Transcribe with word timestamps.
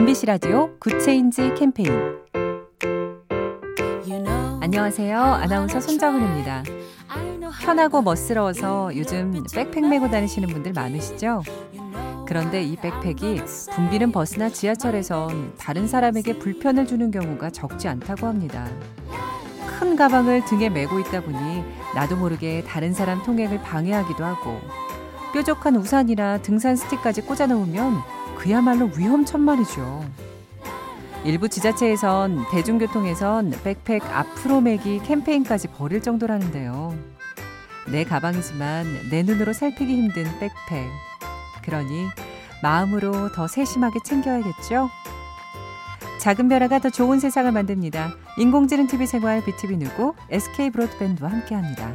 MBC 0.00 0.24
라디오 0.24 0.70
Good 0.78 1.08
Change 1.08 1.52
캠페인 1.58 1.92
안녕하세요. 4.62 5.20
아나운서 5.20 5.78
손정은입니다. 5.78 6.62
편하고 7.60 8.00
멋스러워서 8.00 8.96
요즘 8.96 9.44
백팩 9.52 9.86
메고 9.86 10.08
다니시는 10.08 10.48
분들 10.48 10.72
많으시죠? 10.72 11.42
그런데 12.26 12.62
이 12.62 12.76
백팩이 12.76 13.42
붐비는 13.74 14.10
버스나 14.10 14.48
지하철에선 14.48 15.56
다른 15.58 15.86
사람에게 15.86 16.38
불편을 16.38 16.86
주는 16.86 17.10
경우가 17.10 17.50
적지 17.50 17.86
않다고 17.86 18.26
합니다. 18.26 18.66
큰 19.66 19.96
가방을 19.96 20.46
등에 20.46 20.70
메고 20.70 20.98
있다 20.98 21.20
보니 21.20 21.62
나도 21.94 22.16
모르게 22.16 22.64
다른 22.66 22.94
사람 22.94 23.22
통행을 23.22 23.60
방해하기도 23.60 24.24
하고 24.24 24.60
뾰족한 25.34 25.76
우산이나 25.76 26.38
등산 26.38 26.74
스틱까지 26.74 27.20
꽂아 27.20 27.48
놓으면 27.48 28.19
그야말로 28.40 28.90
위험천만이죠. 28.96 30.04
일부 31.24 31.50
지자체에선 31.50 32.46
대중교통에선 32.50 33.50
백팩 33.62 34.02
앞으로 34.04 34.62
매기 34.62 34.98
캠페인까지 35.00 35.68
벌일 35.68 36.00
정도라는데요. 36.00 36.96
내 37.92 38.04
가방이지만 38.04 39.10
내 39.10 39.22
눈으로 39.22 39.52
살피기 39.52 39.94
힘든 39.94 40.24
백팩. 40.38 40.88
그러니 41.62 42.06
마음으로 42.62 43.30
더 43.32 43.46
세심하게 43.46 44.00
챙겨야겠죠? 44.02 44.88
작은 46.18 46.48
변화가 46.48 46.78
더 46.78 46.88
좋은 46.88 47.20
세상을 47.20 47.52
만듭니다. 47.52 48.14
인공지능 48.38 48.86
TV 48.86 49.06
생활 49.06 49.44
BTV 49.44 49.76
누구 49.76 50.14
SK 50.30 50.70
브로드밴드와 50.70 51.30
함께합니다. 51.30 51.92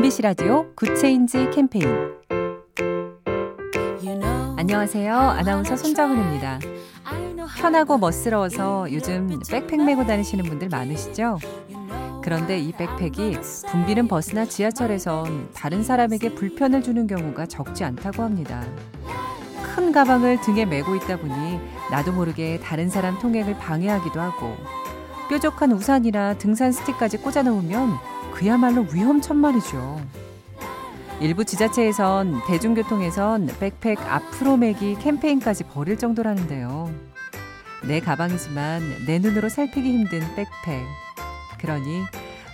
MBC 0.00 0.22
라디오 0.22 0.74
Good 0.76 1.06
Change 1.06 1.50
캠페인 1.50 1.84
안녕하세요. 4.56 5.14
아나운서 5.14 5.76
손정은입니다. 5.76 6.58
편하고 7.58 7.98
멋스러워서 7.98 8.90
요즘 8.92 9.38
백팩 9.50 9.84
메고 9.84 10.06
다니시는 10.06 10.46
분들 10.46 10.70
많으시죠? 10.70 11.38
그런데 12.22 12.58
이 12.58 12.72
백팩이 12.72 13.36
붐비는 13.70 14.08
버스나 14.08 14.46
지하철에선 14.46 15.50
다른 15.52 15.84
사람에게 15.84 16.34
불편을 16.34 16.82
주는 16.82 17.06
경우가 17.06 17.44
적지 17.44 17.84
않다고 17.84 18.22
합니다. 18.22 18.64
큰 19.74 19.92
가방을 19.92 20.40
등에 20.40 20.64
메고 20.64 20.96
있다 20.96 21.18
보니 21.18 21.60
나도 21.90 22.12
모르게 22.12 22.58
다른 22.60 22.88
사람 22.88 23.18
통행을 23.18 23.58
방해하기도 23.58 24.18
하고 24.18 24.56
뾰족한 25.28 25.72
우산이나 25.72 26.38
등산 26.38 26.72
스틱까지 26.72 27.18
꽂아 27.18 27.42
놓으면 27.42 27.98
그야말로 28.40 28.86
위험천만이죠. 28.90 30.00
일부 31.20 31.44
지자체에선 31.44 32.40
대중교통에선 32.46 33.50
백팩 33.60 34.00
앞으로 34.00 34.56
매기 34.56 34.94
캠페인까지 34.98 35.64
벌일 35.64 35.98
정도라는데요. 35.98 36.90
내 37.86 38.00
가방이지만 38.00 39.04
내 39.06 39.18
눈으로 39.18 39.50
살피기 39.50 39.92
힘든 39.92 40.20
백팩. 40.36 40.82
그러니 41.58 42.00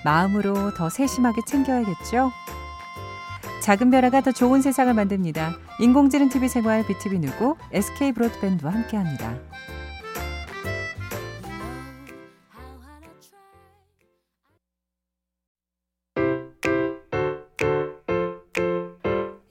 마음으로 0.05 0.75
더 0.75 0.91
세심하게 0.91 1.43
챙겨야겠죠? 1.47 2.33
작은 3.63 3.93
변화가 3.93 4.23
더 4.23 4.33
좋은 4.33 4.63
세상을 4.63 4.93
만듭니다. 4.93 5.55
인공지능 5.79 6.29
TV 6.29 6.49
생활 6.49 6.85
BTV 6.85 7.21
누구 7.21 7.55
SK 7.71 8.11
브로드밴드와 8.11 8.73
함께합니다. 8.73 9.37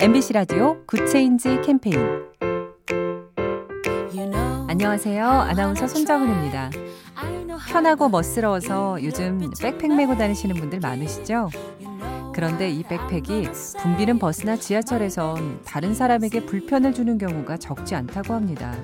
MBC 0.06 0.34
라디오 0.34 0.86
Good 0.86 1.16
Change 1.16 1.62
캠페인 1.66 1.98
안녕하세요. 4.68 5.26
아나운서 5.28 5.88
손정은입니다. 5.88 6.70
편하고 7.68 8.10
멋스러워서 8.10 9.04
요즘 9.04 9.50
백팩 9.60 9.96
메고 9.96 10.16
다니시는 10.16 10.58
분들 10.58 10.80
많으시죠? 10.80 11.50
그런데 12.36 12.70
이 12.70 12.84
백팩이 12.84 13.50
붐비는 13.80 14.20
버스나 14.20 14.58
지하철에선 14.58 15.62
다른 15.66 15.96
사람에게 15.96 16.46
불편을 16.46 16.94
주는 16.94 17.18
경우가 17.18 17.58
적지 17.58 17.96
않다고 17.96 18.36
합니다. 18.36 18.76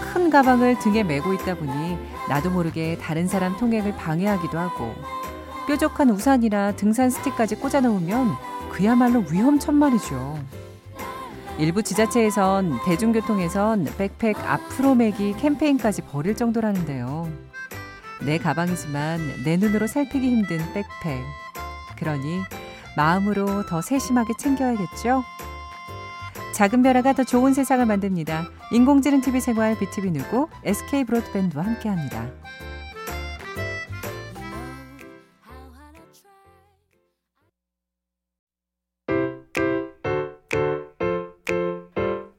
큰 0.00 0.30
가방을 0.30 0.78
등에 0.78 1.04
메고 1.04 1.34
있다 1.34 1.56
보니 1.56 1.98
나도 2.30 2.48
모르게 2.48 2.96
다른 2.96 3.28
사람 3.28 3.54
통행을 3.58 3.96
방해하기도 3.96 4.58
하고 4.58 4.94
뾰족한 5.66 6.08
우산이나 6.08 6.72
등산 6.72 7.10
스틱까지 7.10 7.56
꽂아 7.56 7.82
놓으면 7.82 8.51
그야말로 8.72 9.22
위험천만이죠. 9.30 10.42
일부 11.58 11.82
지자체에선 11.82 12.80
대중교통에선 12.84 13.84
백팩 13.98 14.36
앞으로 14.38 14.94
매기 14.94 15.34
캠페인까지 15.36 16.02
벌일 16.02 16.34
정도라는데요. 16.34 17.30
내 18.24 18.38
가방이지만 18.38 19.44
내 19.44 19.58
눈으로 19.58 19.86
살피기 19.86 20.26
힘든 20.26 20.58
백팩. 20.72 21.22
그러니 21.96 22.40
마음으로 22.96 23.66
더 23.66 23.82
세심하게 23.82 24.32
챙겨야겠죠? 24.38 25.22
작은 26.54 26.82
변화가 26.82 27.12
더 27.12 27.24
좋은 27.24 27.52
세상을 27.52 27.84
만듭니다. 27.84 28.46
인공지능 28.72 29.20
TV 29.20 29.40
생활 29.40 29.78
BTV 29.78 30.12
누구 30.12 30.48
SK 30.64 31.04
브로드밴드와 31.04 31.64
함께합니다. 31.64 32.26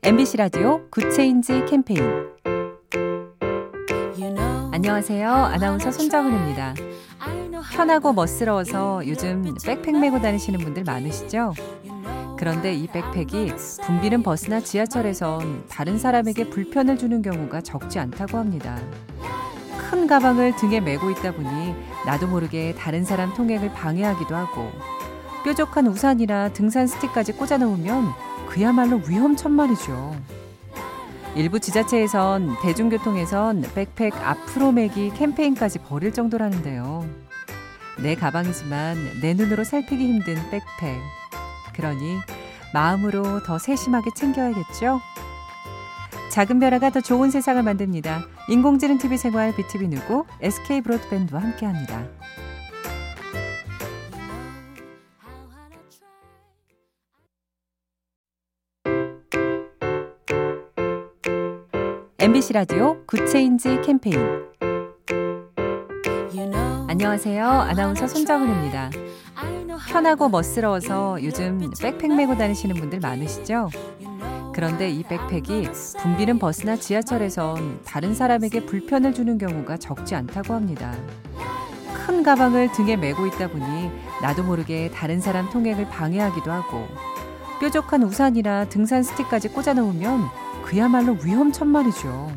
MBC 0.05 0.35
라디오 0.35 0.81
Good 0.89 1.19
Change 1.19 1.63
캠페인 1.65 2.01
안녕하세요. 4.73 5.31
아나운서 5.31 5.93
손정은입니다. 5.93 6.73
편하고 7.71 8.11
멋스러워서 8.11 9.07
요즘 9.07 9.55
백팩 9.63 9.97
메고 9.97 10.19
다니시는 10.19 10.59
분들 10.59 10.83
많으시죠? 10.83 11.53
그런데 12.37 12.73
이 12.73 12.87
백팩이 12.87 13.53
붐비는 13.85 14.23
버스나 14.23 14.59
지하철에선 14.59 15.67
다른 15.69 15.97
사람에게 15.97 16.49
불편을 16.49 16.97
주는 16.97 17.21
경우가 17.21 17.61
적지 17.61 17.97
않다고 17.99 18.37
합니다. 18.37 18.77
큰 19.89 20.05
가방을 20.05 20.57
등에 20.57 20.81
메고 20.81 21.11
있다 21.11 21.31
보니 21.31 21.75
나도 22.05 22.27
모르게 22.27 22.75
다른 22.77 23.05
사람 23.05 23.33
통행을 23.33 23.71
방해하기도 23.71 24.35
하고 24.35 24.69
뾰족한 25.45 25.87
우산이나 25.87 26.49
등산 26.49 26.87
스틱까지 26.87 27.33
꽂아 27.33 27.57
놓으면 27.57 28.32
그야말로 28.53 29.01
위험천만이죠. 29.07 30.15
일부 31.35 31.59
지자체에선 31.59 32.55
대중교통에선 32.61 33.63
백팩 33.73 34.13
앞으로 34.15 34.71
매기 34.71 35.09
캠페인까지 35.09 35.79
벌일 35.79 36.13
정도라는데요. 36.13 37.03
내 38.03 38.13
가방이지만 38.13 39.21
내 39.23 39.33
눈으로 39.33 39.63
살피기 39.63 40.05
힘든 40.05 40.35
백팩. 40.51 41.01
그러니 41.73 42.19
마음으로 42.75 43.41
더 43.41 43.57
세심하게 43.57 44.11
챙겨야겠죠? 44.15 45.01
작은 46.29 46.59
변화가 46.59 46.91
더 46.91 47.01
좋은 47.01 47.31
세상을 47.31 47.61
만듭니다. 47.63 48.21
인공지능 48.49 48.99
TV 48.99 49.17
생활 49.17 49.55
BTV 49.55 49.87
누구 49.87 50.25
SK 50.41 50.81
브로드밴드와 50.81 51.41
함께합니다. 51.41 52.05
MBC 62.23 62.53
라디오 62.53 63.05
Good 63.05 63.36
Change 63.36 63.81
캠페인 63.81 64.17
안녕하세요. 66.87 67.45
아나운서 67.45 68.07
손정은입니다. 68.07 68.91
편하고 69.89 70.29
멋스러워서 70.29 71.21
요즘 71.21 71.69
백팩 71.81 72.15
메고 72.15 72.37
다니시는 72.37 72.77
분들 72.77 73.01
많으시죠? 73.01 73.69
그런데 74.55 74.89
이 74.89 75.03
백팩이 75.03 75.67
붐비는 75.99 76.39
버스나 76.39 76.77
지하철에선 76.77 77.81
다른 77.83 78.15
사람에게 78.15 78.67
불편을 78.67 79.13
주는 79.13 79.37
경우가 79.37 79.75
적지 79.75 80.15
않다고 80.15 80.53
합니다. 80.53 80.95
큰 82.05 82.23
가방을 82.23 82.71
등에 82.71 82.95
메고 82.95 83.27
있다 83.27 83.49
보니 83.49 83.91
나도 84.21 84.43
모르게 84.43 84.89
다른 84.91 85.19
사람 85.19 85.49
통행을 85.49 85.89
방해하기도 85.89 86.49
하고 86.49 86.87
뾰족한 87.59 88.01
우산이나 88.03 88.69
등산 88.69 89.03
스틱까지 89.03 89.49
꽂아 89.49 89.73
놓으면 89.73 90.42
그야말로 90.63 91.17
위험천만이죠. 91.23 92.31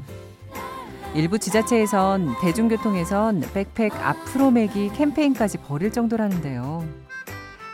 일부 1.15 1.39
지자체에선 1.39 2.35
대중교통에선 2.43 3.41
백팩 3.55 3.95
앞으로 3.97 4.51
매기 4.51 4.91
캠페인까지 4.91 5.59
벌일 5.59 5.91
정도라는데요. 5.91 6.87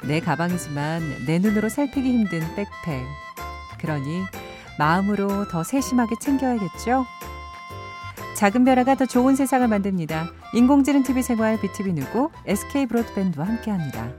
내 0.07 0.21
가방이지만 0.21 1.27
내 1.27 1.39
눈으로 1.39 1.69
살피기 1.69 2.09
힘든 2.09 2.41
백팩. 2.55 3.05
그러니 3.81 4.23
마음으로 4.79 5.49
더 5.49 5.65
세심하게 5.65 6.17
챙겨야겠죠? 6.21 7.05
작은 8.37 8.65
변화가 8.65 8.95
더 8.97 9.07
좋은 9.07 9.37
세상을 9.37 9.67
만듭니다. 9.67 10.27
인공지능 10.55 11.03
TV 11.03 11.23
생활 11.23 11.61
BTV 11.61 11.93
누구 11.95 12.31
SK 12.47 12.87
브로드밴드와 12.87 13.47
함께합니다. 13.47 14.11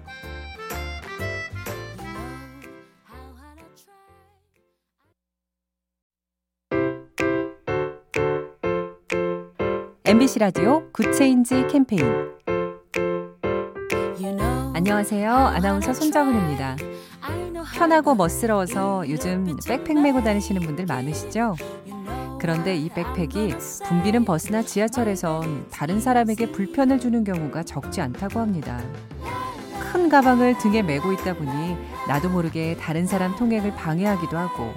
MBC 10.14 10.38
라디오 10.38 10.84
Good 10.92 11.21
Change 11.21 11.66
캠페인 11.72 12.06
안녕하세요. 14.76 15.34
아나운서 15.34 15.92
손정은입니다. 15.92 16.76
편하고 17.74 18.14
멋스러워서 18.14 19.10
요즘 19.10 19.58
백팩 19.66 20.00
메고 20.00 20.22
다니시는 20.22 20.62
분들 20.62 20.86
많으시죠? 20.86 21.56
그런데 22.40 22.76
이 22.76 22.90
백팩이 22.90 23.56
붐비는 23.88 24.24
버스나 24.24 24.62
지하철에선 24.62 25.70
다른 25.72 26.00
사람에게 26.00 26.52
불편을 26.52 27.00
주는 27.00 27.24
경우가 27.24 27.64
적지 27.64 28.00
않다고 28.00 28.40
합니다. 28.40 28.80
큰 29.80 30.10
가방을 30.10 30.60
등에 30.60 30.84
메고 30.84 31.12
있다 31.12 31.34
보니 31.34 31.76
나도 32.08 32.30
모르게 32.30 32.78
다른 32.80 33.08
사람 33.08 33.36
통행을 33.36 33.74
방해하기도 33.74 34.38
하고 34.38 34.74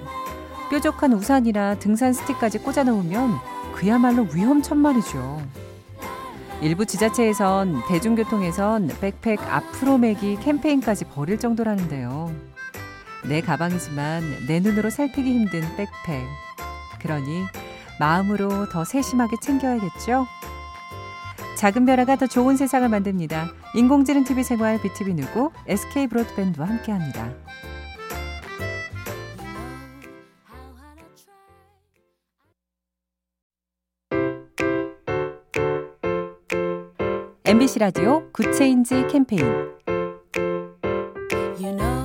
뾰족한 0.71 1.13
우산이나 1.13 1.75
등산 1.75 2.11
스틱까지 2.11 2.57
꽂아 2.57 2.85
놓으면 2.85 3.56
그야말로 3.77 4.27
위험천만이죠. 4.33 5.41
일부 6.61 6.87
지자체에선 6.87 7.83
대중교통에선 7.87 8.87
백팩 8.99 9.39
앞으로 9.41 9.99
매기 9.99 10.35
캠페인까지 10.37 11.05
벌일 11.05 11.37
정도라는데요. 11.37 12.33
내 13.29 13.41
가방이지만 13.41 14.23
내 14.47 14.59
눈으로 14.59 14.89
살피기 14.89 15.31
힘든 15.31 15.61
백팩. 15.75 16.25
그러니 16.99 17.43
마음으로 17.99 18.67
더 18.69 18.83
세심하게 18.83 19.37
챙겨야겠죠? 19.39 20.25
작은 21.55 21.85
변화가 21.85 22.15
더 22.15 22.25
좋은 22.25 22.57
세상을 22.57 22.89
만듭니다. 22.89 23.49
인공지능 23.75 24.23
TV 24.23 24.43
생활 24.43 24.81
BTV 24.81 25.13
누구 25.13 25.51
SK 25.67 26.07
브로드밴드와 26.07 26.67
함께합니다. 26.67 27.31
MBC 37.47 37.79
라디오 37.79 38.29
Good 38.33 38.63
Change 38.63 39.07
캠페인 39.07 39.41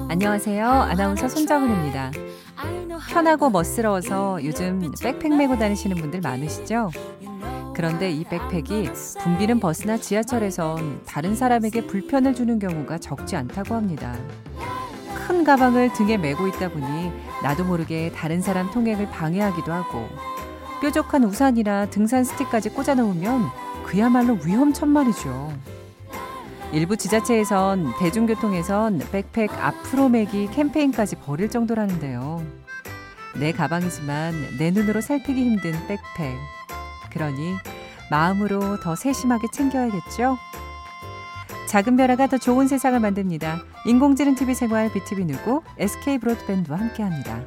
안녕하세요. 0.08 0.64
아나운서 0.64 1.28
손정은입니다. 1.28 2.12
편하고 3.10 3.50
멋스러워서 3.50 4.38
요즘 4.44 4.92
백팩 5.02 5.34
메고 5.34 5.58
다니시는 5.58 5.96
분들 5.96 6.20
많으시죠? 6.20 6.92
그런데 7.74 8.12
이 8.12 8.22
백팩이 8.22 8.90
붐비는 9.20 9.58
버스나 9.58 9.96
지하철에선 9.96 11.02
다른 11.06 11.34
사람에게 11.34 11.88
불편을 11.88 12.36
주는 12.36 12.60
경우가 12.60 12.98
적지 12.98 13.34
않다고 13.34 13.74
합니다. 13.74 14.16
큰 15.26 15.42
가방을 15.42 15.92
등에 15.94 16.18
메고 16.18 16.46
있다 16.46 16.68
보니 16.68 17.10
나도 17.42 17.64
모르게 17.64 18.12
다른 18.12 18.40
사람 18.40 18.70
통행을 18.70 19.10
방해하기도 19.10 19.72
하고 19.72 20.06
뾰족한 20.80 21.24
우산이나 21.24 21.90
등산 21.90 22.22
스틱까지 22.22 22.68
꽂아 22.70 22.94
놓으면 22.94 23.50
그야말로 23.86 24.38
위험천만이죠. 24.44 25.52
일부 26.72 26.96
지자체에선 26.96 27.92
대중교통에선 27.98 29.00
백팩 29.12 29.52
앞으로 29.52 30.08
매기 30.08 30.48
캠페인까지 30.50 31.16
벌일 31.16 31.50
정도라는데요. 31.50 32.42
내 33.38 33.52
가방이지만 33.52 34.56
내 34.58 34.70
눈으로 34.70 35.00
살피기 35.00 35.44
힘든 35.44 35.72
백팩. 35.86 36.34
그러니 37.10 37.54
마음으로 38.10 38.80
더 38.80 38.94
세심하게 38.94 39.48
챙겨야겠죠? 39.52 40.38
작은 41.68 41.96
변화가 41.96 42.26
더 42.26 42.38
좋은 42.38 42.68
세상을 42.68 42.98
만듭니다. 43.00 43.60
인공지능 43.86 44.34
TV 44.34 44.54
생활 44.54 44.92
BTV 44.92 45.26
누구 45.26 45.62
SK 45.78 46.18
브로드밴드와 46.18 46.78
함께합니다. 46.78 47.42